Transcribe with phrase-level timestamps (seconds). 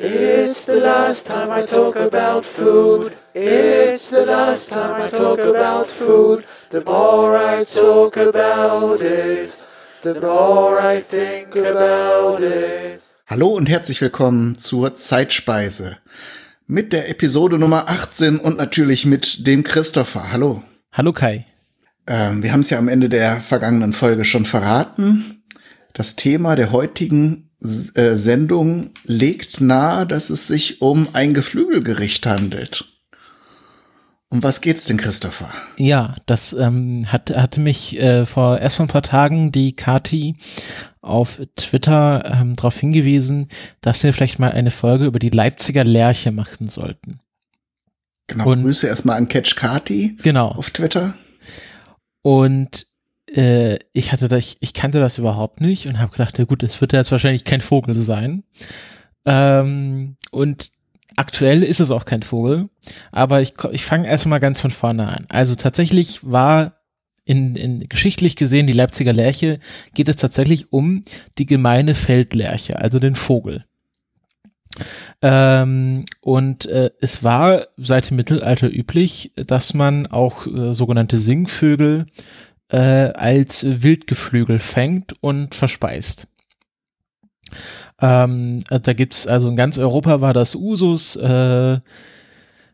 [0.00, 3.16] It's the last time I talk about food.
[3.34, 6.44] It's the last time I talk about food.
[6.70, 9.56] The more I talk about it,
[10.04, 13.00] the more I think about it.
[13.26, 15.96] Hallo und herzlich willkommen zur Zeitspeise.
[16.68, 20.30] Mit der Episode Nummer 18 und natürlich mit dem Christopher.
[20.30, 20.62] Hallo.
[20.92, 21.44] Hallo Kai.
[22.06, 25.42] Ähm, wir haben es ja am Ende der vergangenen Folge schon verraten.
[25.92, 32.84] Das Thema der heutigen äh, Sendung legt nahe, dass es sich um ein Geflügelgericht handelt.
[34.30, 35.48] Um was geht's denn, Christopher?
[35.78, 40.36] Ja, das ähm, hat, hatte mich äh, vor erst vor ein paar Tagen die Kati
[41.00, 43.48] auf Twitter ähm, darauf hingewiesen,
[43.80, 47.20] dass wir vielleicht mal eine Folge über die Leipziger Lerche machen sollten.
[48.26, 50.48] Genau, Und, Grüße erstmal an Catch Kati genau.
[50.48, 51.14] auf Twitter.
[52.20, 52.86] Und
[53.34, 56.80] äh, ich hatte das, ich kannte das überhaupt nicht und habe gedacht, ja gut, es
[56.80, 58.44] wird jetzt wahrscheinlich kein Vogel sein.
[59.24, 60.70] Ähm, und
[61.16, 62.68] aktuell ist es auch kein Vogel,
[63.12, 65.26] aber ich, ich fange erstmal ganz von vorne an.
[65.28, 66.78] Also tatsächlich war
[67.24, 69.60] in, in geschichtlich gesehen die Leipziger Lerche
[69.92, 71.04] geht es tatsächlich um
[71.36, 73.64] die gemeine Feldlerche, also den Vogel.
[75.20, 82.06] Ähm, und äh, es war seit dem Mittelalter üblich, dass man auch äh, sogenannte Singvögel
[82.70, 86.28] äh, als Wildgeflügel fängt und verspeist.
[88.00, 91.80] Ähm, also da gibt's also in ganz Europa war das Usus, äh,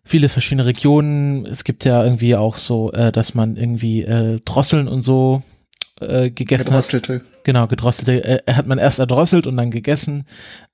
[0.05, 1.47] viele verschiedene Regionen.
[1.47, 5.42] Es gibt ja irgendwie auch so, äh, dass man irgendwie äh, Drosseln und so
[6.00, 7.14] äh, gegessen Gedrosselte.
[7.14, 7.23] hat.
[7.45, 8.25] Genau, gedrosselte.
[8.25, 10.25] Äh, hat man erst erdrosselt und dann gegessen.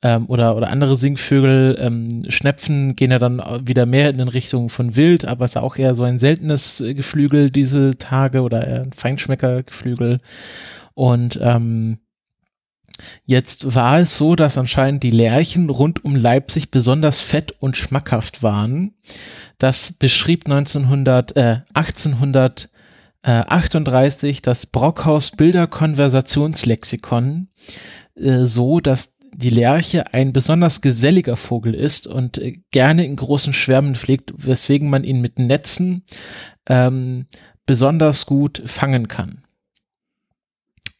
[0.02, 4.96] Ähm, oder, oder andere Singvögel, ähm, Schnepfen gehen ja dann wieder mehr in Richtung von
[4.96, 8.82] Wild, aber es ist auch eher so ein seltenes äh, Geflügel diese Tage oder eher
[8.82, 10.20] ein Feinschmeckergeflügel.
[10.94, 11.98] Und ähm,
[13.24, 18.42] Jetzt war es so, dass anscheinend die Lerchen rund um Leipzig besonders fett und schmackhaft
[18.42, 18.92] waren.
[19.58, 22.68] Das beschrieb 1900, äh, 1800 äh,
[23.28, 27.48] 38 das Brockhaus Bilderkonversationslexikon
[28.14, 33.52] äh, so, dass die Lerche ein besonders geselliger Vogel ist und äh, gerne in großen
[33.52, 36.04] Schwärmen pflegt, weswegen man ihn mit Netzen
[36.66, 37.26] ähm,
[37.66, 39.44] besonders gut fangen kann.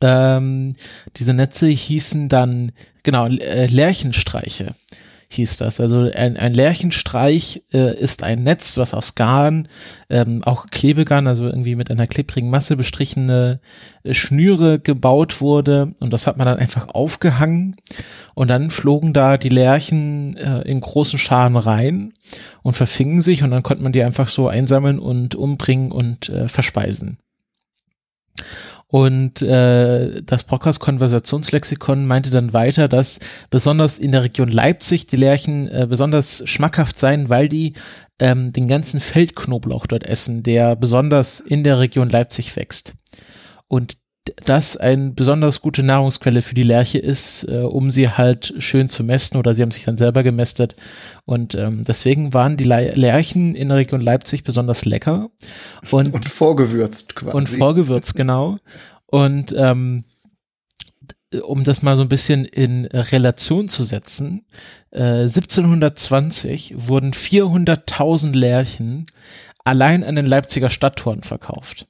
[0.00, 0.76] Ähm,
[1.16, 4.75] diese Netze hießen dann, genau, äh, Lerchenstreiche
[5.32, 5.78] hieß das.
[5.80, 9.68] Also ein, ein Lärchenstreich äh, ist ein Netz, was aus Garn,
[10.08, 13.60] ähm, auch Klebegarn, also irgendwie mit einer klebrigen Masse bestrichene
[14.02, 17.76] äh, Schnüre gebaut wurde und das hat man dann einfach aufgehangen
[18.34, 22.12] und dann flogen da die Lärchen äh, in großen Scharen rein
[22.62, 26.48] und verfingen sich und dann konnte man die einfach so einsammeln und umbringen und äh,
[26.48, 27.19] verspeisen.
[28.90, 35.16] Und äh, das Brockhaus Konversationslexikon meinte dann weiter, dass besonders in der Region Leipzig die
[35.16, 37.74] Lerchen äh, besonders schmackhaft seien, weil die
[38.18, 42.94] ähm, den ganzen Feldknoblauch dort essen, der besonders in der Region Leipzig wächst.
[43.68, 43.96] Und
[44.44, 49.04] das eine besonders gute Nahrungsquelle für die Lerche ist, äh, um sie halt schön zu
[49.04, 50.76] mästen oder sie haben sich dann selber gemästet.
[51.24, 55.30] Und ähm, deswegen waren die Le Lerchen in der Region Leipzig besonders lecker.
[55.90, 57.36] Und, und vorgewürzt quasi.
[57.36, 58.58] Und vorgewürzt, genau.
[59.06, 60.04] Und ähm,
[61.42, 64.44] um das mal so ein bisschen in Relation zu setzen,
[64.90, 69.06] äh, 1720 wurden 400.000 Lerchen
[69.64, 71.86] allein an den Leipziger Stadttoren verkauft.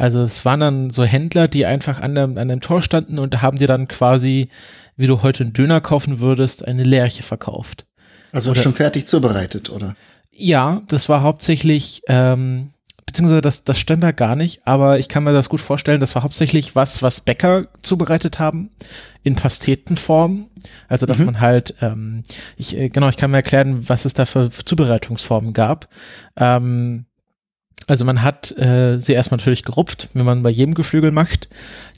[0.00, 3.42] Also es waren dann so Händler, die einfach an dem, an dem Tor standen und
[3.42, 4.48] haben dir dann quasi,
[4.96, 7.84] wie du heute einen Döner kaufen würdest, eine Lerche verkauft.
[8.32, 9.96] Also oder, schon fertig zubereitet, oder?
[10.30, 12.70] Ja, das war hauptsächlich, ähm,
[13.04, 16.14] beziehungsweise das, das stand da gar nicht, aber ich kann mir das gut vorstellen, das
[16.14, 18.70] war hauptsächlich was, was Bäcker zubereitet haben,
[19.22, 20.48] in Pastetenform.
[20.88, 21.26] Also dass mhm.
[21.26, 22.22] man halt, ähm,
[22.56, 25.90] ich, äh, genau, ich kann mir erklären, was es da für Zubereitungsformen gab.
[26.38, 27.04] Ähm,
[27.86, 31.48] also man hat äh, sie erstmal natürlich gerupft, wie man bei jedem Geflügel macht.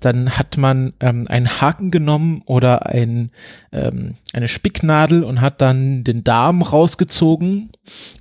[0.00, 3.30] Dann hat man ähm, einen Haken genommen oder ein,
[3.72, 7.72] ähm, eine Spicknadel und hat dann den Darm rausgezogen,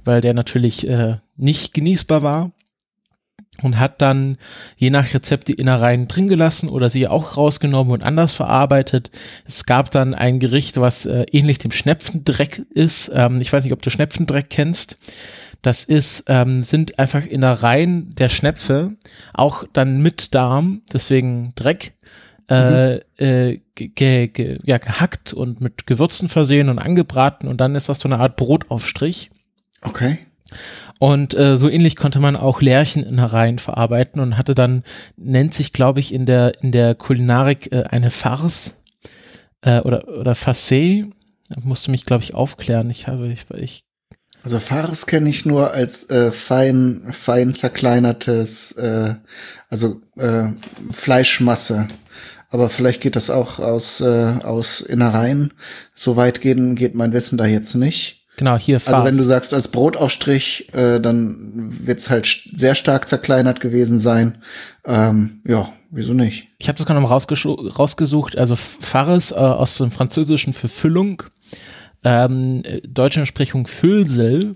[0.03, 2.51] weil der natürlich äh, nicht genießbar war.
[3.61, 4.37] Und hat dann
[4.75, 9.11] je nach Rezept die Innereien drin gelassen oder sie auch rausgenommen und anders verarbeitet.
[9.45, 13.11] Es gab dann ein Gericht, was äh, ähnlich dem Schnepfendreck ist.
[13.13, 14.97] Ähm, ich weiß nicht, ob du Schnepfendreck kennst.
[15.61, 18.97] Das ist, ähm, sind einfach Innereien der Schnäpfe,
[19.33, 21.93] auch dann mit Darm, deswegen Dreck,
[22.49, 23.01] äh, mhm.
[23.17, 27.99] äh, ge, ge, ja, gehackt und mit Gewürzen versehen und angebraten und dann ist das
[27.99, 29.31] so eine Art Brotaufstrich.
[29.83, 30.17] Okay.
[30.99, 34.83] Und äh, so ähnlich konnte man auch Lärcheninnereien verarbeiten und hatte dann,
[35.15, 38.83] nennt sich, glaube ich, in der, in der Kulinarik äh, eine Farce
[39.61, 41.09] äh, oder, oder Facé,
[41.49, 42.89] Da musst du mich, glaube ich, aufklären.
[42.89, 43.83] Ich habe, ich, ich
[44.43, 49.15] also Fares kenne ich nur als äh, fein, fein zerkleinertes, äh,
[49.69, 50.47] also äh,
[50.89, 51.87] Fleischmasse.
[52.49, 55.53] Aber vielleicht geht das auch aus, äh, aus Innereien.
[55.95, 58.21] So weit gehen, geht mein Wissen da jetzt nicht.
[58.37, 58.95] Genau, hier Farce.
[58.95, 61.37] Also wenn du sagst als Brotaufstrich, äh, dann
[61.85, 64.39] wird's halt sehr stark zerkleinert gewesen sein.
[64.85, 66.47] Ähm, ja, wieso nicht?
[66.57, 68.37] Ich habe das gerade noch rausgesucht.
[68.37, 71.23] Also Fares äh, aus dem Französischen für Füllung
[72.03, 74.55] ähm, deutsche Entsprechung Füllsel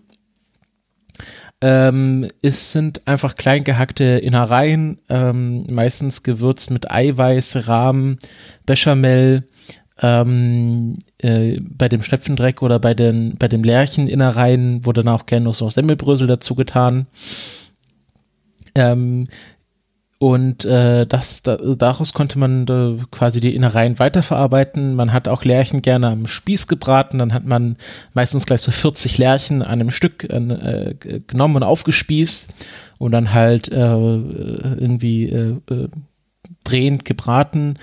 [1.61, 8.17] ähm, es sind einfach klein gehackte Innereien, ähm, meistens gewürzt mit Eiweiß, Rahm,
[8.65, 9.47] Bechamel,
[10.01, 15.45] ähm, äh, bei dem Schnepfendreck oder bei den bei dem Lärcheninnereien wurde dann auch gerne
[15.45, 17.07] noch so Semmelbrösel dazu getan.
[18.75, 19.27] Ähm,
[20.17, 24.95] und äh, das, da, daraus konnte man äh, quasi die Innereien weiterverarbeiten.
[24.95, 27.17] Man hat auch Lärchen gerne am Spieß gebraten.
[27.17, 27.75] Dann hat man
[28.13, 30.95] meistens gleich so 40 Lärchen an einem Stück äh,
[31.27, 32.53] genommen und aufgespießt
[32.97, 35.89] und dann halt äh, irgendwie äh, äh,
[36.63, 37.75] drehend gebraten.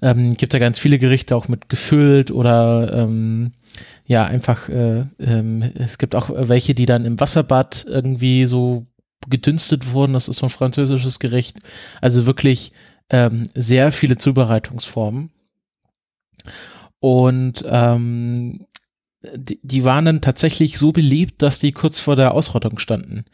[0.00, 3.52] Ähm, gibt ja ganz viele Gerichte auch mit gefüllt oder ähm,
[4.06, 8.86] ja, einfach, äh, ähm, es gibt auch welche, die dann im Wasserbad irgendwie so
[9.28, 10.12] gedünstet wurden.
[10.12, 11.58] Das ist so ein französisches Gericht.
[12.00, 12.72] Also wirklich
[13.10, 15.30] ähm, sehr viele Zubereitungsformen.
[17.00, 18.66] Und ähm,
[19.34, 23.24] die, die waren dann tatsächlich so beliebt, dass die kurz vor der Ausrottung standen.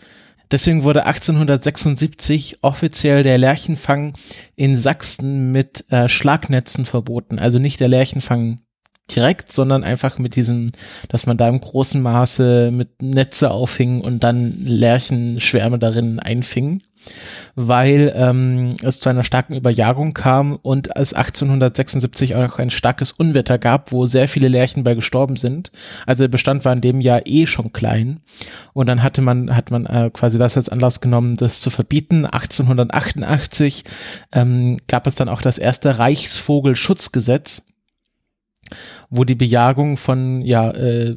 [0.50, 4.12] Deswegen wurde 1876 offiziell der Lerchenfang
[4.54, 7.38] in Sachsen mit äh, Schlagnetzen verboten.
[7.38, 8.60] Also nicht der Lerchenfang
[9.14, 10.70] direkt, sondern einfach mit diesem,
[11.08, 16.82] dass man da im großen Maße mit Netze aufhing und dann Lärchenschwärme darin einfing,
[17.54, 23.58] weil ähm, es zu einer starken Überjagung kam und es 1876 auch ein starkes Unwetter
[23.58, 25.70] gab, wo sehr viele Lärchen bei gestorben sind.
[26.04, 28.20] Also der Bestand war in dem Jahr eh schon klein
[28.72, 32.26] und dann hatte man hat man äh, quasi das als Anlass genommen, das zu verbieten.
[32.26, 33.84] 1888
[34.32, 37.62] ähm, gab es dann auch das erste Reichsvogelschutzgesetz
[39.10, 41.16] wo die Bejagung von ja äh,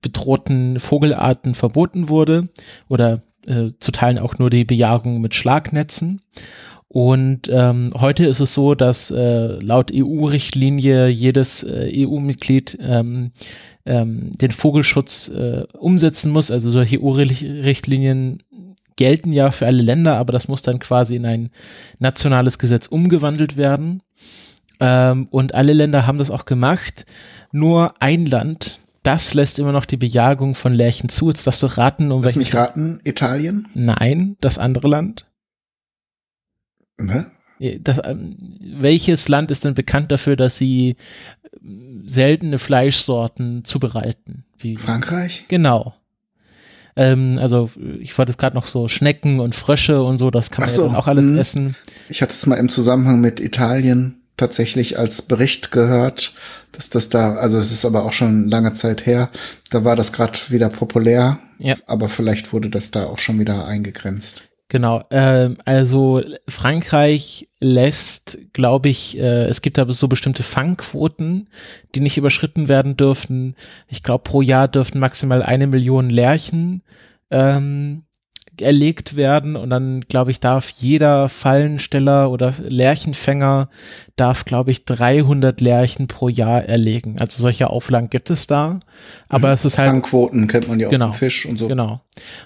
[0.00, 2.48] bedrohten Vogelarten verboten wurde
[2.88, 6.20] oder äh, zu Teilen auch nur die Bejagung mit Schlagnetzen.
[6.88, 13.32] Und ähm, heute ist es so, dass äh, laut EU-Richtlinie jedes äh, EU-Mitglied ähm,
[13.84, 16.52] ähm, den Vogelschutz äh, umsetzen muss.
[16.52, 18.44] Also solche EU-Richtlinien
[18.94, 21.50] gelten ja für alle Länder, aber das muss dann quasi in ein
[21.98, 24.02] nationales Gesetz umgewandelt werden.
[24.80, 27.06] Ähm, und alle Länder haben das auch gemacht.
[27.52, 31.28] Nur ein Land, das lässt immer noch die Bejagung von Lärchen zu.
[31.28, 33.68] Jetzt darfst du raten, um Lass mich raten, Italien?
[33.74, 35.26] Nein, das andere Land.
[36.98, 37.30] Ne?
[37.80, 40.96] Das, ähm, welches Land ist denn bekannt dafür, dass sie
[41.62, 44.44] ähm, seltene Fleischsorten zubereiten?
[44.58, 45.44] Wie, Frankreich?
[45.48, 45.94] Genau.
[46.96, 50.62] Ähm, also ich wollte es gerade noch so Schnecken und Frösche und so, das kann
[50.62, 51.40] man so, ja auch alles mh.
[51.40, 51.76] essen.
[52.08, 56.34] Ich hatte es mal im Zusammenhang mit Italien tatsächlich als Bericht gehört,
[56.72, 59.30] dass das da, also es ist aber auch schon lange Zeit her,
[59.70, 61.76] da war das gerade wieder populär, ja.
[61.86, 64.48] aber vielleicht wurde das da auch schon wieder eingegrenzt.
[64.68, 71.48] Genau, äh, also Frankreich lässt, glaube ich, äh, es gibt aber so bestimmte Fangquoten,
[71.94, 73.56] die nicht überschritten werden dürfen.
[73.88, 76.82] Ich glaube, pro Jahr dürften maximal eine Million Lerchen
[77.30, 78.04] ähm,
[78.60, 83.68] erlegt werden und dann, glaube ich, darf jeder Fallensteller oder Lerchenfänger
[84.16, 87.18] darf, glaube ich, 300 Lerchen pro Jahr erlegen.
[87.18, 88.78] Also solche Auflagen gibt es da.
[89.28, 89.54] Aber mhm.
[89.54, 89.90] es ist halt.
[89.90, 91.68] Fangquoten kennt man ja auch genau, vom Fisch und so.
[91.68, 92.00] Genau.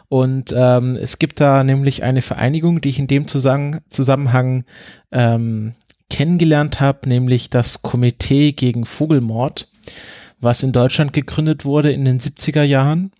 [0.09, 4.65] Und ähm, es gibt da nämlich eine Vereinigung, die ich in dem Zusammenhang, Zusammenhang
[5.13, 5.75] ähm,
[6.11, 9.69] kennengelernt habe, nämlich das Komitee gegen Vogelmord,
[10.41, 13.13] was in Deutschland gegründet wurde in den 70er Jahren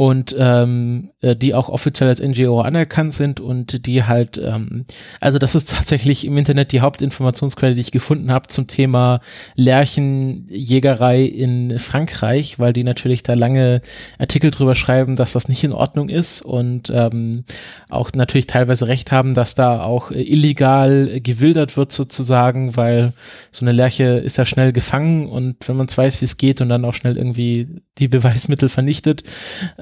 [0.00, 4.86] und ähm, äh, die auch offiziell als NGO anerkannt sind und die halt, ähm,
[5.20, 9.20] also das ist tatsächlich im Internet die Hauptinformationsquelle, die ich gefunden habe zum Thema
[9.56, 13.82] Lerchenjägerei in Frankreich, weil die natürlich da lange
[14.18, 17.44] Artikel drüber schreiben, dass das nicht in Ordnung ist und ähm,
[17.90, 23.12] auch natürlich teilweise recht haben, dass da auch illegal gewildert wird sozusagen, weil
[23.50, 26.62] so eine Lerche ist ja schnell gefangen und wenn man es weiß, wie es geht
[26.62, 29.24] und dann auch schnell irgendwie die Beweismittel vernichtet,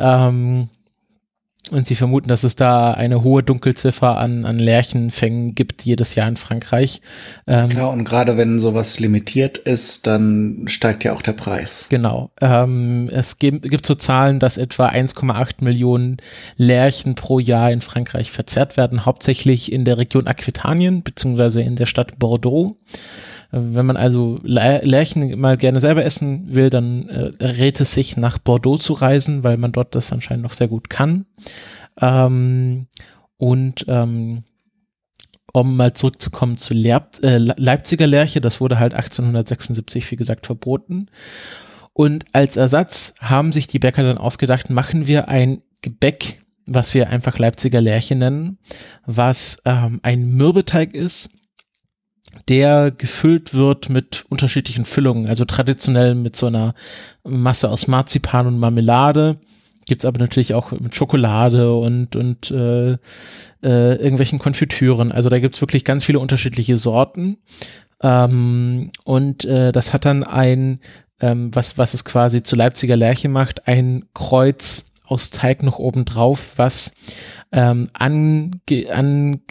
[0.08, 0.68] ähm,
[1.70, 6.28] und sie vermuten, dass es da eine hohe Dunkelziffer an, an Lerchenfängen gibt jedes Jahr
[6.28, 7.02] in Frankreich.
[7.46, 11.88] Ähm, Klar, und gerade wenn sowas limitiert ist, dann steigt ja auch der Preis.
[11.90, 12.30] Genau.
[12.40, 16.18] Ähm, es gibt, gibt so Zahlen, dass etwa 1,8 Millionen
[16.56, 21.86] Lerchen pro Jahr in Frankreich verzehrt werden, hauptsächlich in der Region Aquitanien beziehungsweise in der
[21.86, 22.76] Stadt Bordeaux.
[23.50, 28.38] Wenn man also Lärchen mal gerne selber essen will, dann äh, rät es sich, nach
[28.38, 31.24] Bordeaux zu reisen, weil man dort das anscheinend noch sehr gut kann.
[32.00, 32.86] Ähm,
[33.38, 34.44] und ähm,
[35.52, 41.06] um mal zurückzukommen zu Leib äh, Leipziger Lerche, das wurde halt 1876, wie gesagt, verboten.
[41.94, 47.08] Und als Ersatz haben sich die Bäcker dann ausgedacht, machen wir ein Gebäck, was wir
[47.08, 48.58] einfach Leipziger Lerche nennen,
[49.06, 51.30] was ähm, ein Mürbeteig ist,
[52.48, 56.74] der gefüllt wird mit unterschiedlichen Füllungen, also traditionell mit so einer
[57.24, 59.38] Masse aus Marzipan und Marmelade
[59.88, 62.98] Gibt's aber natürlich auch mit Schokolade und, und äh, äh,
[63.62, 65.10] irgendwelchen Konfitüren.
[65.10, 67.38] Also da gibt's wirklich ganz viele unterschiedliche Sorten.
[68.02, 70.80] Ähm, und äh, das hat dann ein,
[71.20, 76.04] ähm, was, was es quasi zu Leipziger Lerche macht, ein Kreuz aus Teig noch oben
[76.04, 76.94] drauf, was
[77.50, 79.44] ähm, angeglichen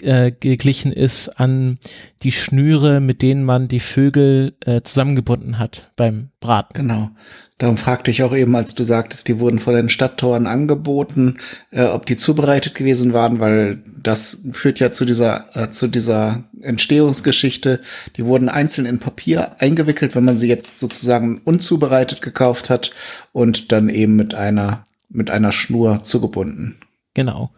[0.93, 1.79] äh, ist an
[2.23, 6.73] die Schnüre, mit denen man die Vögel äh, zusammengebunden hat beim Braten.
[6.73, 7.09] Genau.
[7.57, 11.37] Darum fragte ich auch eben, als du sagtest, die wurden vor den Stadttoren angeboten,
[11.71, 16.43] äh, ob die zubereitet gewesen waren, weil das führt ja zu dieser, äh, zu dieser
[16.61, 17.81] Entstehungsgeschichte.
[18.15, 22.91] Die wurden einzeln in Papier eingewickelt, wenn man sie jetzt sozusagen unzubereitet gekauft hat
[23.31, 26.77] und dann eben mit einer, mit einer Schnur zugebunden.
[27.13, 27.51] Genau.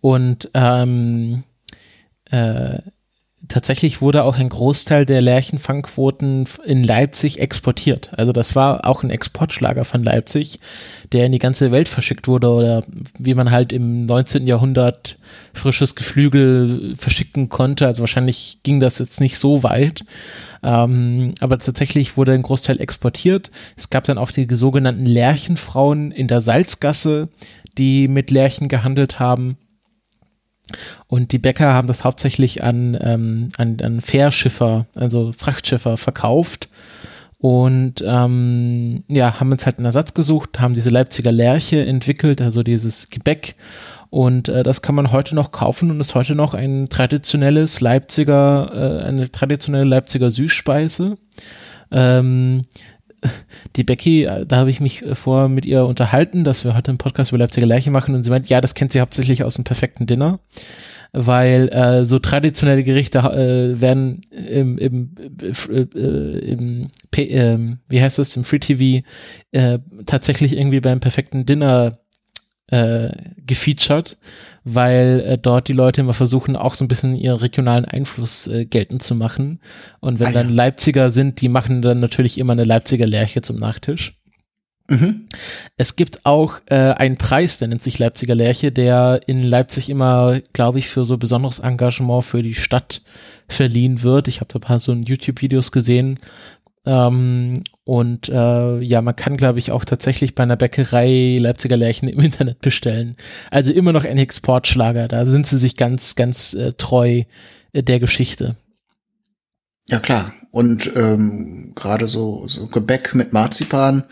[0.00, 1.44] Und ähm,
[2.30, 2.78] äh,
[3.48, 8.10] tatsächlich wurde auch ein Großteil der Lerchenfangquoten in Leipzig exportiert.
[8.16, 10.60] Also das war auch ein Exportschlager von Leipzig,
[11.12, 12.82] der in die ganze Welt verschickt wurde oder
[13.18, 14.46] wie man halt im 19.
[14.46, 15.18] Jahrhundert
[15.54, 17.86] frisches Geflügel verschicken konnte.
[17.86, 20.04] Also wahrscheinlich ging das jetzt nicht so weit.
[20.62, 23.50] Ähm, aber tatsächlich wurde ein Großteil exportiert.
[23.76, 27.28] Es gab dann auch die sogenannten Lerchenfrauen in der Salzgasse,
[27.78, 29.56] die mit Lerchen gehandelt haben.
[31.06, 36.68] Und die Bäcker haben das hauptsächlich an, ähm, an, an Fährschiffer, also Frachtschiffer verkauft.
[37.38, 42.62] Und ähm, ja, haben uns halt einen Ersatz gesucht, haben diese Leipziger Lerche entwickelt, also
[42.62, 43.56] dieses Gebäck.
[44.10, 49.02] Und äh, das kann man heute noch kaufen und ist heute noch ein traditionelles Leipziger,
[49.02, 51.18] äh, eine traditionelle Leipziger Süßspeise.
[51.90, 52.62] Ähm,
[53.76, 56.90] die Becky, äh, da habe ich mich äh, vor mit ihr unterhalten, dass wir heute
[56.90, 59.54] einen Podcast über Leipziger Lerche machen und sie meint, ja, das kennt sie hauptsächlich aus
[59.54, 60.40] dem perfekten Dinner,
[61.12, 67.58] weil äh, so traditionelle Gerichte äh, werden im, im, äh, im äh,
[67.88, 69.06] wie heißt das, im Free TV
[69.52, 71.92] äh, tatsächlich irgendwie beim perfekten Dinner
[72.68, 73.10] äh,
[73.46, 74.16] gefeatured,
[74.64, 78.64] weil äh, dort die Leute immer versuchen, auch so ein bisschen ihren regionalen Einfluss äh,
[78.64, 79.60] geltend zu machen.
[80.00, 80.54] Und wenn ah, dann ja.
[80.54, 84.14] Leipziger sind, die machen dann natürlich immer eine Leipziger Lerche zum Nachtisch.
[84.88, 85.26] Mhm.
[85.76, 90.40] Es gibt auch äh, einen Preis, der nennt sich Leipziger Lerche, der in Leipzig immer,
[90.52, 93.02] glaube ich, für so besonderes Engagement für die Stadt
[93.48, 94.28] verliehen wird.
[94.28, 96.18] Ich habe da ein paar so YouTube-Videos gesehen,
[96.86, 102.08] ähm, und äh, ja, man kann, glaube ich, auch tatsächlich bei einer Bäckerei Leipziger Lärchen
[102.08, 103.16] im Internet bestellen.
[103.50, 105.08] Also immer noch ein Exportschlager.
[105.08, 107.24] Da sind sie sich ganz, ganz äh, treu
[107.72, 108.56] äh, der Geschichte.
[109.88, 110.32] Ja klar.
[110.56, 114.04] Und ähm, gerade so, so Gebäck mit Marzipan,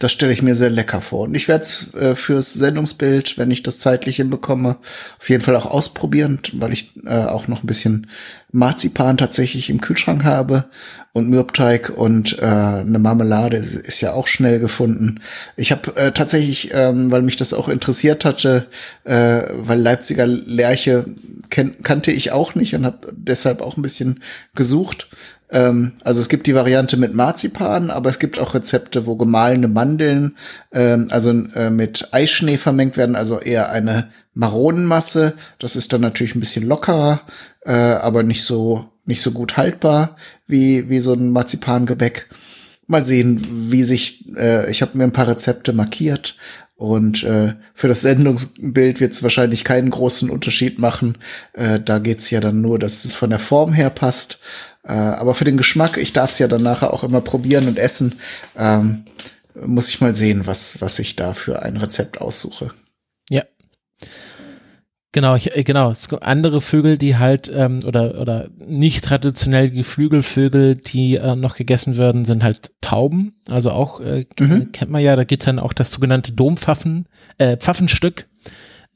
[0.00, 1.20] das stelle ich mir sehr lecker vor.
[1.28, 4.78] Und ich werde es äh, fürs Sendungsbild, wenn ich das zeitlich hinbekomme,
[5.20, 8.08] auf jeden Fall auch ausprobieren, weil ich äh, auch noch ein bisschen
[8.50, 10.64] Marzipan tatsächlich im Kühlschrank habe
[11.12, 15.20] und Mürbteig und äh, eine Marmelade ist ja auch schnell gefunden.
[15.56, 18.66] Ich habe äh, tatsächlich, ähm, weil mich das auch interessiert hatte,
[19.04, 21.06] äh, weil Leipziger Lerche
[21.48, 24.22] kannte ich auch nicht und habe deshalb auch ein bisschen
[24.54, 25.08] gesucht
[25.52, 29.68] ähm, also es gibt die Variante mit Marzipan, aber es gibt auch Rezepte, wo gemahlene
[29.68, 30.36] Mandeln,
[30.72, 35.34] ähm, also äh, mit Eischnee vermengt werden, also eher eine Maronenmasse.
[35.58, 37.20] Das ist dann natürlich ein bisschen lockerer,
[37.64, 40.16] äh, aber nicht so nicht so gut haltbar
[40.46, 42.28] wie wie so ein Marzipangebäck.
[42.86, 44.34] Mal sehen, wie sich.
[44.36, 46.36] Äh, ich habe mir ein paar Rezepte markiert
[46.82, 51.16] und äh, für das Sendungsbild wird es wahrscheinlich keinen großen Unterschied machen.
[51.52, 54.40] Äh, da geht's ja dann nur, dass es von der Form her passt.
[54.82, 57.78] Äh, aber für den Geschmack, ich darf es ja dann nachher auch immer probieren und
[57.78, 58.16] essen,
[58.58, 59.04] ähm,
[59.54, 62.72] muss ich mal sehen, was, was ich da für ein Rezept aussuche.
[63.30, 63.44] Ja.
[65.12, 65.90] Genau, ich, äh, genau.
[65.90, 71.54] Es gibt andere Vögel, die halt ähm, oder oder nicht traditionell Geflügelvögel, die äh, noch
[71.54, 73.34] gegessen werden, sind halt Tauben.
[73.48, 74.72] Also auch äh, mhm.
[74.72, 75.14] kennt man ja.
[75.14, 78.26] Da gibt dann auch das sogenannte Dompfaffen, äh, Pfaffenstück.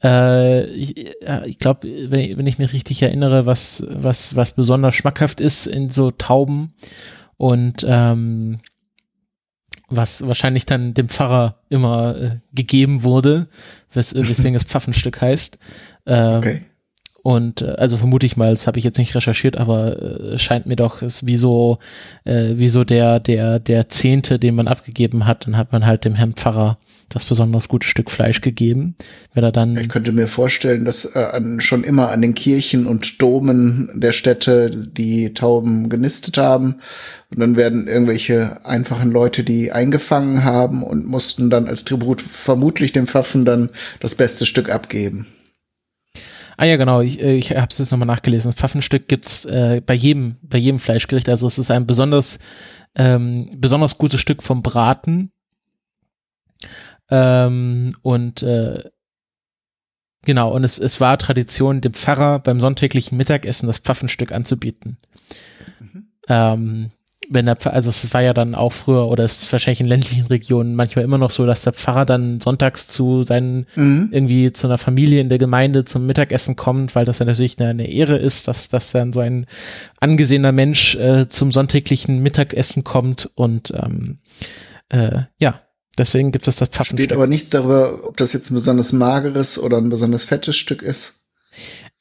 [0.02, 5.40] Äh, ich, ich glaube, wenn, wenn, ich mich richtig erinnere, was, was, was besonders schmackhaft
[5.40, 6.72] ist in so Tauben
[7.36, 8.60] und ähm,
[9.88, 13.48] was wahrscheinlich dann dem Pfarrer immer äh, gegeben wurde,
[13.92, 15.58] wes weswegen es Pfaffenstück heißt.
[16.06, 16.60] Ähm, okay.
[17.22, 20.66] Und äh, also vermute ich mal, das habe ich jetzt nicht recherchiert, aber äh, scheint
[20.66, 21.78] mir doch, ist wie so,
[22.24, 26.04] äh, wie so der, der, der Zehnte, den man abgegeben hat, dann hat man halt
[26.04, 26.76] dem Herrn Pfarrer
[27.08, 28.96] das besonders gute Stück Fleisch gegeben.
[29.32, 32.86] Wenn er dann ich könnte mir vorstellen, dass äh, an, schon immer an den Kirchen
[32.86, 36.76] und Domen der Städte die Tauben genistet haben.
[37.30, 42.92] Und dann werden irgendwelche einfachen Leute die eingefangen haben und mussten dann als Tribut vermutlich
[42.92, 43.70] dem Pfaffen dann
[44.00, 45.26] das beste Stück abgeben.
[46.56, 48.50] Ah ja, genau, ich, äh, ich habe es jetzt nochmal nachgelesen.
[48.50, 51.28] Das Pfaffenstück gibt's äh, bei jedem, bei jedem Fleischgericht.
[51.28, 52.38] Also es ist ein besonders,
[52.96, 55.30] ähm, besonders gutes Stück vom Braten
[57.10, 58.82] ähm, und äh,
[60.24, 64.98] genau, und es, es war Tradition, dem Pfarrer beim sonntäglichen Mittagessen das Pfaffenstück anzubieten.
[65.80, 66.08] Mhm.
[66.28, 66.90] Ähm,
[67.28, 70.26] wenn der, also es war ja dann auch früher oder es ist wahrscheinlich in ländlichen
[70.26, 74.10] Regionen manchmal immer noch so, dass der Pfarrer dann sonntags zu seinen mhm.
[74.12, 77.70] irgendwie zu einer Familie in der Gemeinde zum Mittagessen kommt, weil das ja natürlich eine,
[77.70, 79.46] eine Ehre ist, dass dass dann so ein
[80.00, 84.18] angesehener Mensch äh, zum sonntäglichen Mittagessen kommt und ähm,
[84.88, 85.60] äh, ja
[85.98, 87.06] Deswegen gibt es das Pfaffenstück.
[87.06, 90.82] Steht aber nichts darüber, ob das jetzt ein besonders mageres oder ein besonders fettes Stück
[90.82, 91.20] ist.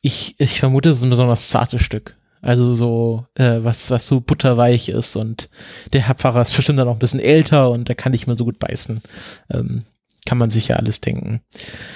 [0.02, 2.16] Ich, ich vermute, es ist ein besonders zartes Stück.
[2.42, 5.50] Also so, äh, was, was so butterweich ist und
[5.94, 8.36] der Herr Pfarrer ist bestimmt dann auch ein bisschen älter und der kann nicht mehr
[8.36, 9.02] so gut beißen.
[9.50, 9.84] Ähm,
[10.28, 11.42] kann man sich ja alles denken.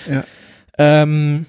[0.10, 0.24] Ja.
[0.78, 1.46] Ähm,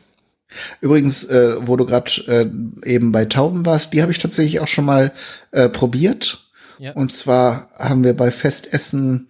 [0.81, 2.51] Übrigens, äh, wo du gerade äh,
[2.89, 5.13] eben bei Tauben warst, die habe ich tatsächlich auch schon mal
[5.53, 6.51] äh, probiert.
[6.79, 6.93] Ja.
[6.93, 9.30] Und zwar haben wir bei Festessen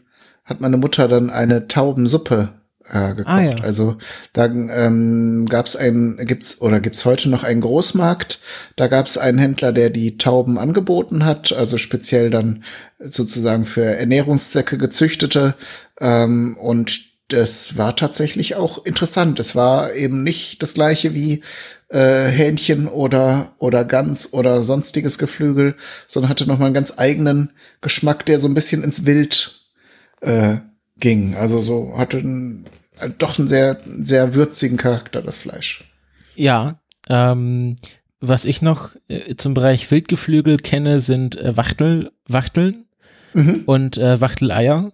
[0.50, 2.50] hat meine Mutter dann eine Taubensuppe
[2.92, 3.34] äh, gekocht.
[3.34, 3.56] Ah, ja.
[3.62, 3.96] Also
[4.32, 8.40] da ähm, gab es ein, gibt's oder gibt's heute noch einen Großmarkt.
[8.76, 12.64] Da gab es einen Händler, der die Tauben angeboten hat, also speziell dann
[12.98, 15.54] sozusagen für Ernährungszwecke gezüchtete.
[16.00, 19.38] Ähm, und das war tatsächlich auch interessant.
[19.38, 21.42] Es war eben nicht das gleiche wie
[21.90, 25.76] äh, Hähnchen oder oder Gans oder sonstiges Geflügel,
[26.08, 29.59] sondern hatte noch mal einen ganz eigenen Geschmack, der so ein bisschen ins Wild
[30.20, 30.56] äh,
[30.98, 31.34] ging.
[31.34, 32.66] Also so hatte ein,
[32.98, 35.84] äh, doch einen sehr, sehr würzigen Charakter, das Fleisch.
[36.34, 37.76] Ja, ähm,
[38.20, 42.84] was ich noch äh, zum Bereich Wildgeflügel kenne, sind äh, Wachtel, Wachteln
[43.32, 43.62] mhm.
[43.66, 44.92] und äh, Wachteleier.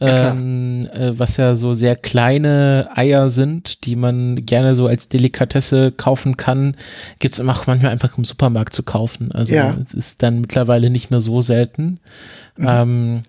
[0.00, 5.08] Ja, ähm, äh, was ja so sehr kleine Eier sind, die man gerne so als
[5.08, 6.76] Delikatesse kaufen kann,
[7.18, 9.32] gibt's immer auch manchmal einfach im Supermarkt zu kaufen.
[9.32, 9.76] Also ja.
[9.84, 11.98] es ist dann mittlerweile nicht mehr so selten.
[12.56, 12.66] Mhm.
[12.68, 13.22] Ähm,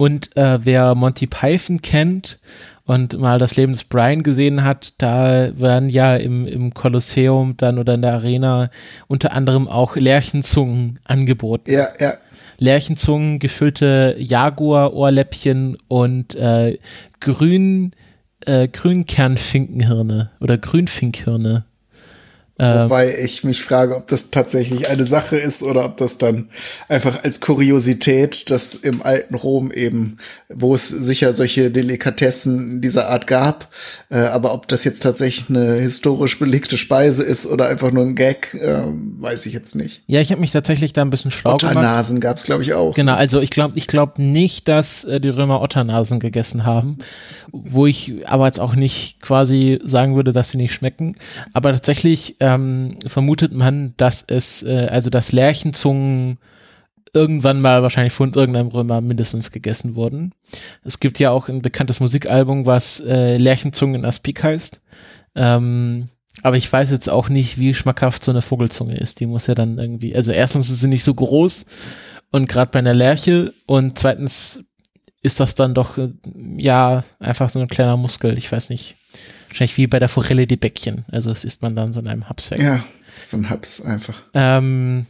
[0.00, 2.40] und äh, wer Monty Python kennt
[2.86, 7.78] und mal das Leben des Brian gesehen hat, da werden ja im, im Kolosseum dann
[7.78, 8.70] oder in der Arena
[9.08, 11.70] unter anderem auch Lerchenzungen angeboten.
[11.70, 12.14] Ja, ja.
[12.56, 16.78] Lerchenzungen, gefüllte Jaguar-Ohrläppchen und äh,
[17.20, 17.92] grün,
[18.46, 21.66] äh, Grünkernfinkenhirne oder Grünfinkhirne.
[22.60, 26.48] Wobei ich mich frage, ob das tatsächlich eine Sache ist oder ob das dann
[26.88, 30.18] einfach als Kuriosität, dass im alten Rom eben,
[30.48, 33.68] wo es sicher solche Delikatessen dieser Art gab,
[34.10, 38.14] äh, aber ob das jetzt tatsächlich eine historisch belegte Speise ist oder einfach nur ein
[38.14, 38.82] Gag, äh,
[39.20, 40.02] weiß ich jetzt nicht.
[40.06, 41.84] Ja, ich habe mich tatsächlich da ein bisschen schlau Otternasen gemacht.
[41.86, 42.94] Otternasen gab es, glaube ich, auch.
[42.94, 46.98] Genau, also ich glaube ich glaub nicht, dass äh, die Römer Otternasen gegessen haben,
[47.52, 51.16] wo ich aber jetzt auch nicht quasi sagen würde, dass sie nicht schmecken.
[51.52, 56.38] Aber tatsächlich äh, ähm, vermutet man, dass es, äh, also dass Lerchenzungen
[57.12, 60.32] irgendwann mal wahrscheinlich von irgendeinem Römer mindestens gegessen wurden.
[60.84, 64.82] Es gibt ja auch ein bekanntes Musikalbum, was äh, Lerchenzungen in Aspik heißt.
[65.34, 66.08] Ähm,
[66.42, 69.20] aber ich weiß jetzt auch nicht, wie schmackhaft so eine Vogelzunge ist.
[69.20, 71.66] Die muss ja dann irgendwie, also erstens ist sie nicht so groß
[72.30, 74.64] und gerade bei einer Lerche und zweitens
[75.22, 76.10] ist das dann doch, äh,
[76.56, 78.38] ja, einfach so ein kleiner Muskel.
[78.38, 78.96] Ich weiß nicht.
[79.50, 81.04] Wahrscheinlich wie bei der Forelle die Bäckchen.
[81.10, 82.62] Also das isst man dann so in einem Haps weg.
[82.62, 82.82] Ja,
[83.22, 84.22] so ein Haps einfach.
[84.32, 85.06] Ähm,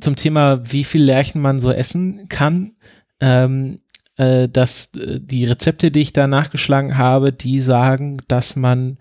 [0.00, 2.72] zum Thema, wie viel Lärchen man so essen kann.
[3.20, 3.80] Ähm,
[4.16, 8.98] äh, dass äh, die Rezepte, die ich da nachgeschlagen habe, die sagen, dass man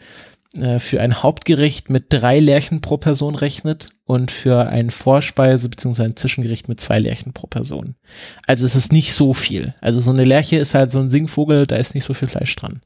[0.56, 6.04] äh, für ein Hauptgericht mit drei Lärchen pro Person rechnet und für ein Vorspeise bzw.
[6.04, 7.95] ein Zwischengericht mit zwei Lärchen pro Person.
[8.47, 9.73] Also es ist nicht so viel.
[9.82, 12.56] Also so eine Lerche ist halt so ein Singvogel, da ist nicht so viel Fleisch
[12.56, 12.82] dran.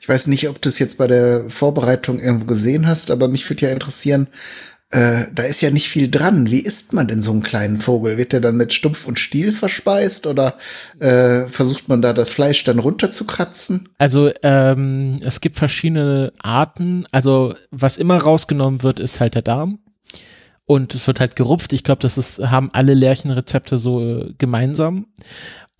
[0.00, 3.48] Ich weiß nicht, ob du es jetzt bei der Vorbereitung irgendwo gesehen hast, aber mich
[3.48, 4.28] würde ja interessieren,
[4.90, 6.50] äh, da ist ja nicht viel dran.
[6.50, 8.16] Wie isst man denn so einen kleinen Vogel?
[8.16, 10.56] Wird der dann mit Stumpf und Stiel verspeist oder
[10.98, 13.90] äh, versucht man da das Fleisch dann runterzukratzen?
[13.98, 17.06] Also ähm, es gibt verschiedene Arten.
[17.10, 19.78] Also was immer rausgenommen wird, ist halt der Darm.
[20.64, 21.72] Und es wird halt gerupft.
[21.72, 25.06] Ich glaube, das ist, haben alle Lärchenrezepte so äh, gemeinsam.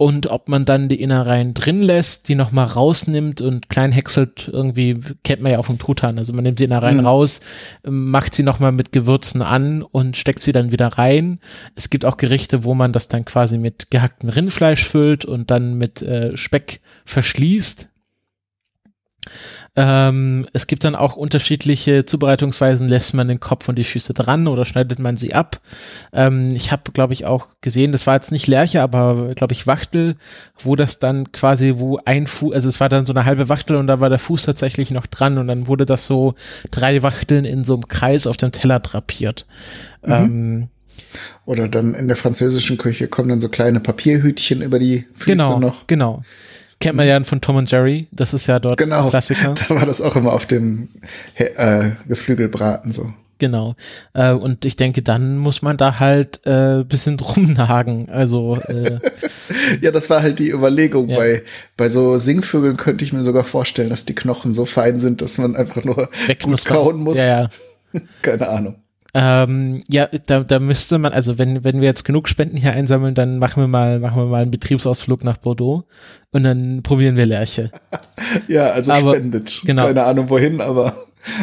[0.01, 5.01] Und ob man dann die Innereien drin lässt, die nochmal rausnimmt und klein häckselt, irgendwie
[5.25, 6.19] kennt man ja auch vom Truthahn.
[6.19, 7.07] Also man nimmt die Innereien mhm.
[7.07, 7.41] raus,
[7.85, 11.41] macht sie nochmal mit Gewürzen an und steckt sie dann wieder rein.
[11.75, 15.75] Es gibt auch Gerichte, wo man das dann quasi mit gehacktem Rindfleisch füllt und dann
[15.75, 17.89] mit äh, Speck verschließt.
[19.77, 22.89] Ähm, es gibt dann auch unterschiedliche Zubereitungsweisen.
[22.89, 25.61] Lässt man den Kopf und die Füße dran oder schneidet man sie ab?
[26.13, 29.67] Ähm, ich habe, glaube ich, auch gesehen, das war jetzt nicht Lerche, aber glaube ich
[29.67, 30.17] Wachtel,
[30.59, 33.77] wo das dann quasi, wo ein Fuß, also es war dann so eine halbe Wachtel
[33.77, 36.35] und da war der Fuß tatsächlich noch dran und dann wurde das so
[36.71, 39.47] drei Wachteln in so einem Kreis auf dem Teller drapiert.
[40.05, 40.13] Mhm.
[40.13, 40.69] Ähm,
[41.45, 45.59] oder dann in der französischen Küche kommen dann so kleine Papierhütchen über die Füße genau,
[45.59, 45.87] noch.
[45.87, 46.23] Genau,
[46.81, 49.55] Kennt man ja von Tom und Jerry, das ist ja dort genau, Klassiker.
[49.69, 50.89] Da war das auch immer auf dem
[51.37, 53.13] äh, Geflügelbraten so.
[53.39, 53.77] Genau.
[54.15, 58.09] Äh, und ich denke, dann muss man da halt äh, bisschen drum nagen.
[58.11, 58.99] Also äh,
[59.81, 61.09] ja, das war halt die Überlegung.
[61.09, 61.17] Ja.
[61.17, 61.43] Bei
[61.77, 65.39] bei so Singvögeln könnte ich mir sogar vorstellen, dass die Knochen so fein sind, dass
[65.39, 67.19] man einfach nur Weg gut kauen muss.
[67.19, 68.01] Ja, ja.
[68.23, 68.77] Keine Ahnung.
[69.15, 73.15] Ähm, ja, da, da müsste man, also wenn, wenn wir jetzt genug Spenden hier einsammeln,
[73.15, 75.85] dann machen wir mal, machen wir mal einen Betriebsausflug nach Bordeaux
[76.31, 77.71] und dann probieren wir Lerche.
[78.49, 79.63] ja, also aber, spendet.
[79.65, 79.87] Genau.
[79.87, 80.95] Keine Ahnung wohin, aber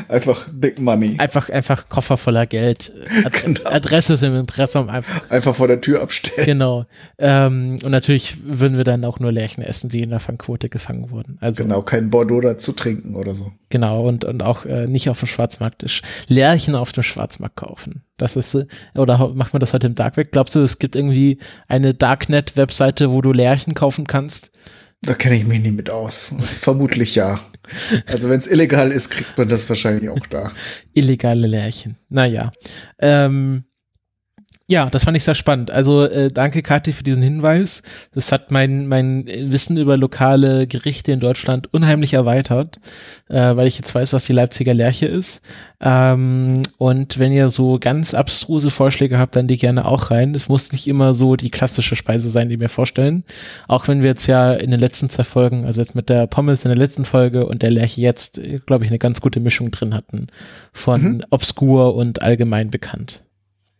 [0.07, 1.15] Einfach Big Money.
[1.17, 2.93] Einfach, einfach Koffer voller Geld.
[3.23, 3.69] Ad genau.
[3.69, 5.29] Adresse im Impressum einfach.
[5.29, 6.45] Einfach vor der Tür abstellen.
[6.45, 6.85] Genau.
[7.17, 11.11] Ähm, und natürlich würden wir dann auch nur Lärchen essen, die in der Fangquote gefangen
[11.11, 11.37] wurden.
[11.41, 13.51] Also, genau, kein Bordeaux dazu trinken oder so.
[13.69, 15.85] Genau, und, und auch äh, nicht auf dem Schwarzmarkt.
[16.27, 18.03] Lärchen auf dem Schwarzmarkt kaufen.
[18.17, 20.31] Das ist, äh, oder macht man das heute im Darkweb?
[20.31, 24.51] Glaubst du, es gibt irgendwie eine Darknet-Webseite, wo du Lärchen kaufen kannst?
[25.01, 26.33] Da kenne ich mich nicht mit aus.
[26.39, 27.39] Vermutlich ja.
[28.07, 30.51] Also wenn es illegal ist, kriegt man das wahrscheinlich auch da.
[30.93, 31.97] Illegale Lärchen.
[32.09, 32.51] Naja.
[32.99, 33.65] Ähm,
[34.67, 35.69] ja, das fand ich sehr spannend.
[35.69, 37.83] Also äh, danke Kathi für diesen Hinweis.
[38.15, 42.79] Das hat mein mein Wissen über lokale Gerichte in Deutschland unheimlich erweitert,
[43.29, 45.43] äh, weil ich jetzt weiß, was die Leipziger Lerche ist.
[45.79, 50.33] Ähm, und wenn ihr so ganz abstruse Vorschläge habt, dann die gerne auch rein.
[50.33, 53.23] Es muss nicht immer so die klassische Speise sein, die wir vorstellen.
[53.67, 56.65] Auch wenn wir jetzt ja in den letzten zwei Folgen, also jetzt mit der Pommes
[56.65, 59.93] in der letzten Folge und der Lerche jetzt, glaube ich, eine ganz gute Mischung drin
[59.93, 60.25] hatten
[60.73, 61.25] von mhm.
[61.29, 63.24] obskur und allgemein bekannt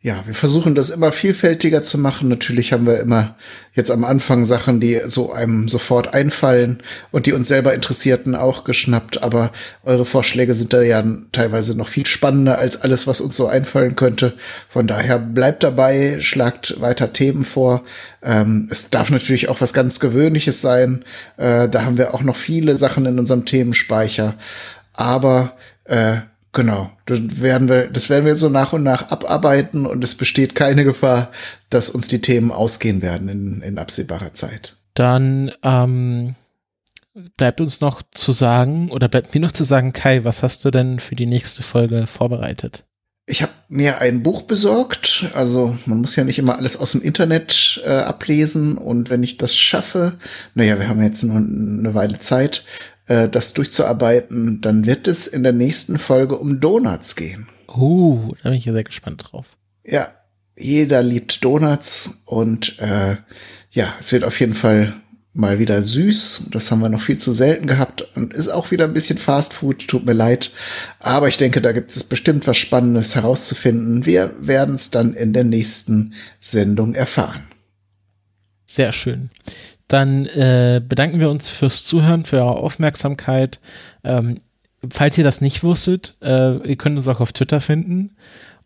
[0.06, 2.30] ja, wir versuchen das immer vielfältiger zu machen.
[2.30, 3.34] Natürlich haben wir immer
[3.74, 8.66] jetzt am Anfang Sachen, die so einem sofort einfallen und die uns selber Interessierten auch
[8.66, 9.24] geschnappt.
[9.24, 9.52] Aber
[9.84, 13.96] eure Vorschläge sind da ja teilweise noch viel spannender als alles, was uns so einfallen
[13.96, 14.34] könnte.
[14.70, 17.84] Von daher bleibt dabei, schlagt weiter Themen vor.
[18.22, 21.04] Ähm, es darf natürlich auch was ganz Gewöhnliches sein.
[21.38, 24.36] Äh, da haben wir auch noch viele Sachen in unserem Themenspeicher.
[24.94, 25.54] Aber
[25.86, 26.18] äh,
[26.56, 30.56] Genau, das werden wir, das werden wir so nach und nach abarbeiten und es besteht
[30.56, 31.30] keine Gefahr,
[31.70, 34.78] dass uns die Themen ausgehen werden in, in absehbarer Zeit.
[34.94, 36.36] Dann ähm,
[37.36, 40.72] bleibt uns noch zu sagen, oder bleibt mir noch zu sagen, Kai, was hast du
[40.72, 42.86] denn für die nächste Folge vorbereitet?
[43.26, 45.26] Ich habe mir ein Buch besorgt.
[45.34, 48.78] Also man muss ja nicht immer alles aus dem Internet äh, ablesen.
[48.78, 50.14] Und wenn ich das schaffe,
[50.54, 52.64] naja, wir haben jetzt nur eine Weile Zeit,
[53.08, 57.48] äh, das durchzuarbeiten, dann wird es in der nächsten Folge um Donuts gehen.
[57.68, 59.58] Uh, da bin ich ja sehr gespannt drauf.
[59.84, 60.12] Ja,
[60.58, 63.18] jeder liebt Donuts und äh,
[63.72, 64.94] ja, es wird auf jeden Fall
[65.36, 66.48] mal wieder süß.
[66.52, 69.54] Das haben wir noch viel zu selten gehabt und ist auch wieder ein bisschen Fast
[69.54, 69.88] Food.
[69.88, 70.52] Tut mir leid.
[71.00, 74.06] Aber ich denke, da gibt es bestimmt was Spannendes herauszufinden.
[74.06, 77.44] Wir werden es dann in der nächsten Sendung erfahren.
[78.66, 79.30] Sehr schön.
[79.88, 83.60] Dann äh, bedanken wir uns fürs Zuhören, für eure Aufmerksamkeit.
[84.04, 84.40] Ähm,
[84.90, 88.16] falls ihr das nicht wusstet, äh, ihr könnt uns auch auf Twitter finden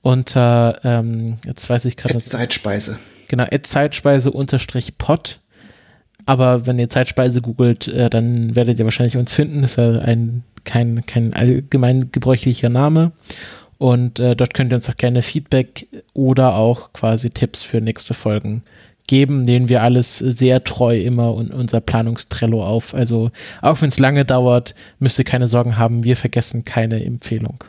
[0.01, 2.17] unter, ähm, jetzt weiß ich gerade.
[2.19, 2.99] Zeitspeise.
[3.27, 5.39] Genau, Zeitspeise unterstrich Pod.
[6.25, 9.61] Aber wenn ihr Zeitspeise googelt, äh, dann werdet ihr wahrscheinlich uns finden.
[9.61, 13.11] Das ist ja ein, kein, kein allgemein gebräuchlicher Name.
[13.77, 18.13] Und äh, dort könnt ihr uns auch gerne Feedback oder auch quasi Tipps für nächste
[18.13, 18.63] Folgen
[19.09, 22.93] geben, denen wir alles sehr treu immer und unser Planungstrello auf.
[22.93, 27.63] Also auch wenn es lange dauert, müsst ihr keine Sorgen haben, wir vergessen keine Empfehlung.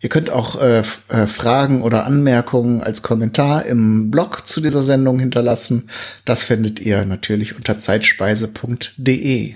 [0.00, 5.18] Ihr könnt auch äh, äh, Fragen oder Anmerkungen als Kommentar im Blog zu dieser Sendung
[5.18, 5.90] hinterlassen.
[6.24, 9.54] Das findet ihr natürlich unter zeitspeise.de.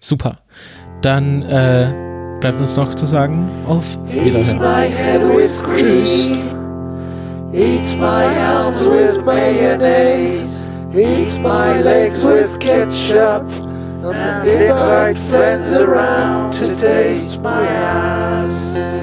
[0.00, 0.40] Super.
[1.00, 1.94] Dann äh,
[2.40, 4.58] bleibt uns noch zu sagen, auf Wiederhören.
[5.76, 6.28] Tschüss.
[7.52, 10.40] Eats my arms with mayonnaise.
[10.94, 13.42] Eats my legs with ketchup.
[14.04, 18.99] And invite friends around to taste my ass.